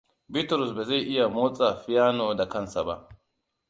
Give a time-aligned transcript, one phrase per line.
[0.33, 2.95] Bitrus ba zai iya motsa fiano da kansa ba.